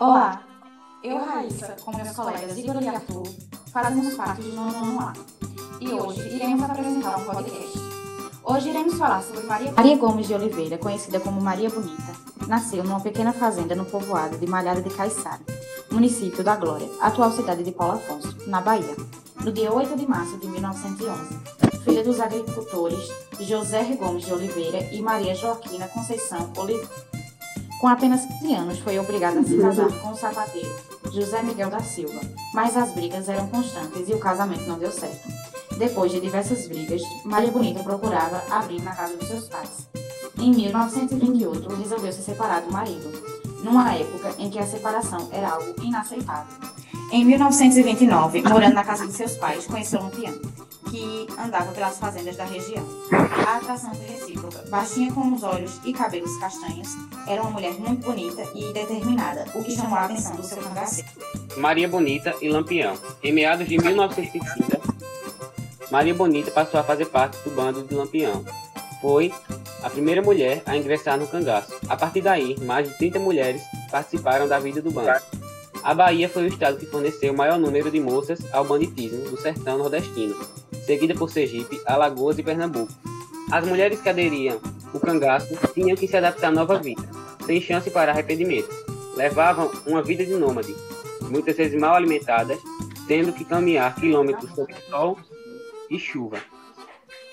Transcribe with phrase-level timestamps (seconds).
[0.00, 0.44] Olá,
[1.02, 3.24] eu, Raíssa, com meus colegas Igor e Arthur,
[3.72, 5.12] fazemos parte do nono ano A.
[5.80, 7.78] E hoje iremos apresentar um podcast.
[8.44, 9.72] Hoje iremos falar sobre Maria...
[9.72, 12.14] Maria Gomes de Oliveira, conhecida como Maria Bonita,
[12.46, 15.40] nasceu numa pequena fazenda no povoado de Malhada de Caiçara,
[15.90, 18.94] município da Glória, atual cidade de Paulo Afonso, na Bahia,
[19.44, 21.40] no dia 8 de março de 1911.
[21.82, 23.08] Filha dos agricultores
[23.40, 27.17] José Gomes de Oliveira e Maria Joaquina Conceição Oliveira.
[27.80, 30.74] Com apenas 15 anos, foi obrigada a se casar com o sapateiro
[31.12, 32.20] José Miguel da Silva,
[32.52, 35.28] mas as brigas eram constantes e o casamento não deu certo.
[35.78, 39.88] Depois de diversas brigas, Maria Bonita procurava abrir na casa dos seus pais.
[40.38, 43.12] Em 1928, resolveu se separar do marido,
[43.62, 46.58] numa época em que a separação era algo inaceitável.
[47.12, 52.36] Em 1929, morando na casa de seus pais, conheceu um piano que andava pelas fazendas
[52.36, 52.84] da região.
[53.46, 54.64] A atração foi recíproca.
[54.68, 56.88] Baixinha com os olhos e cabelos castanhos,
[57.26, 61.08] era uma mulher muito bonita e determinada, o que chamou a atenção do seu cangaceiro.
[61.56, 62.94] Maria Bonita e Lampião.
[63.22, 64.80] Em meados de 1930,
[65.90, 68.44] Maria Bonita passou a fazer parte do bando de Lampião.
[69.00, 69.32] Foi
[69.82, 71.72] a primeira mulher a ingressar no cangaço.
[71.88, 75.20] A partir daí, mais de 30 mulheres participaram da vida do bando.
[75.82, 79.36] A Bahia foi o estado que forneceu o maior número de moças ao banditismo do
[79.36, 80.36] sertão nordestino,
[80.84, 82.92] seguida por Sergipe, Alagoas e Pernambuco.
[83.50, 84.60] As mulheres que aderiam
[84.92, 87.02] o cangaço tinham que se adaptar à nova vida,
[87.46, 88.68] sem chance para arrependimento.
[89.16, 90.74] Levavam uma vida de nômade,
[91.22, 92.58] muitas vezes mal alimentadas,
[93.06, 95.18] tendo que caminhar quilômetros sob sol
[95.90, 96.38] e chuva,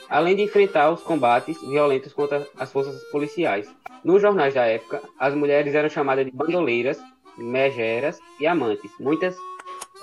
[0.09, 3.67] além de enfrentar os combates violentos contra as forças policiais.
[4.03, 6.97] Nos jornais da época, as mulheres eram chamadas de bandoleiras,
[7.37, 8.91] megeras e amantes.
[8.99, 9.35] Muitas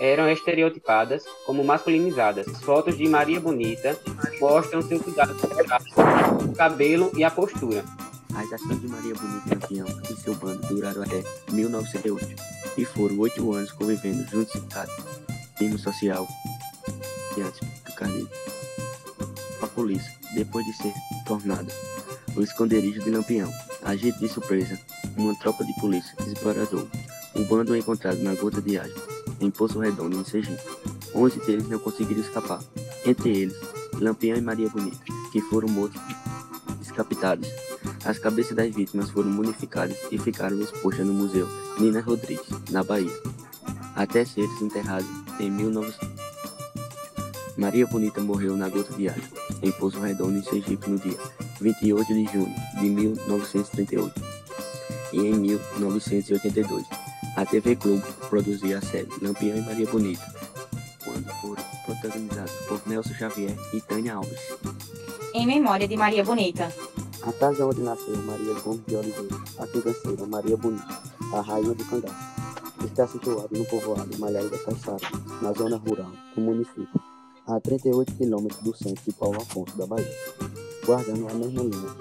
[0.01, 2.49] eram estereotipadas como masculinizadas.
[2.49, 3.99] As fotos de Maria Bonita
[4.41, 7.85] mostram seu cuidado com o cabelo e a postura.
[8.35, 11.23] As ações de Maria Bonita Lampião e seu bando duraram até
[11.53, 12.35] 1908
[12.79, 14.91] e foram oito anos convivendo juntos em casa,
[15.57, 16.27] clima social
[17.37, 18.31] e antes do carneiro.
[19.61, 20.92] A polícia, depois de ser
[21.27, 21.73] tornada
[22.35, 23.51] o esconderijo de Lampião,
[23.83, 24.79] agido de surpresa,
[25.17, 26.89] uma tropa de polícia desbaratou
[27.35, 30.63] o bando é encontrado na Gota de Água em Poço Redondo, em Sergipe.
[31.15, 32.61] Onze deles não conseguiram escapar,
[33.05, 33.57] entre eles
[34.01, 34.98] Lampião e Maria Bonita,
[35.31, 36.01] que foram mortos
[36.79, 37.48] descapitados.
[38.05, 41.48] As cabeças das vítimas foram munificadas e ficaram expostas no Museu
[41.79, 43.13] Nina Rodrigues, na Bahia,
[43.95, 46.13] até ser enterrados em 1900.
[47.57, 49.23] Maria Bonita morreu na Gota de Água,
[49.63, 51.19] em Poço Redondo, em Sergipe, no dia
[51.61, 54.21] 28 de junho de 1938
[55.13, 57.02] e em 1982.
[57.35, 60.23] A TV Globo produzia a série Lampião e Maria Bonita,
[61.03, 64.39] quando foram protagonizados por Nelson Xavier e Tânia Alves.
[65.33, 66.71] Em memória de Maria Bonita.
[67.23, 71.85] A casa onde nasceu Maria Gomes de Oliveira, a financeira Maria Bonita, a rainha do
[71.87, 72.15] cangaço,
[72.85, 74.98] está situada no povoado Malhada da Caixara,
[75.41, 77.01] na zona rural do município,
[77.47, 80.13] a 38 quilômetros do centro de Paulo Afonso da Bahia,
[80.85, 81.97] guardando a mesma linha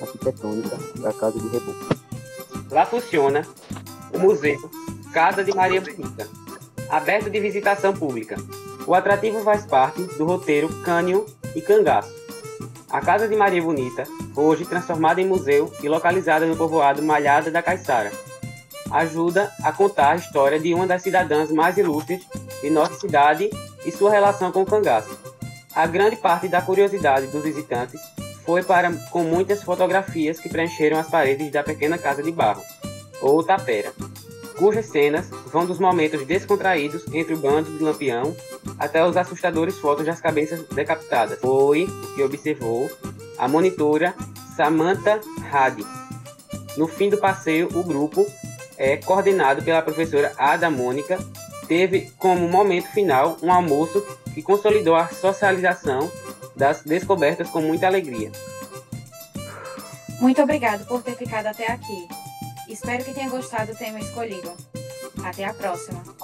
[0.00, 1.98] arquitetônica da Casa de Rebouças.
[2.70, 3.44] Lá funciona
[4.20, 4.60] Museu
[5.14, 6.28] Casa de Maria Bonita,
[6.90, 8.36] aberto de visitação pública.
[8.86, 11.24] O atrativo faz parte do roteiro Cânio
[11.56, 12.14] e Cangaço.
[12.90, 14.04] A Casa de Maria Bonita,
[14.36, 18.12] hoje transformada em museu e localizada no povoado Malhada da Caiçara,
[18.90, 22.22] ajuda a contar a história de uma das cidadãs mais ilustres
[22.60, 23.48] de nossa cidade
[23.86, 25.18] e sua relação com o cangaço.
[25.74, 28.00] A grande parte da curiosidade dos visitantes
[28.44, 32.62] foi para com muitas fotografias que preencheram as paredes da pequena casa de barro
[33.20, 33.92] ou tapera,
[34.60, 38.36] cujas cenas vão dos momentos descontraídos entre o bando de Lampião
[38.78, 41.40] até os assustadores fotos das cabeças decapitadas.
[41.40, 42.90] Foi o que observou
[43.38, 44.14] a monitora
[44.54, 45.18] Samantha
[45.50, 45.84] Hadi.
[46.76, 48.26] No fim do passeio, o grupo
[48.76, 51.18] é coordenado pela professora Ada Mônica
[51.66, 54.04] teve como momento final um almoço
[54.34, 56.10] que consolidou a socialização
[56.54, 58.30] das descobertas com muita alegria.
[60.20, 62.19] Muito obrigado por ter ficado até aqui.
[62.70, 64.54] Espero que tenha gostado do tema escolhido.
[65.24, 66.19] Até a próxima!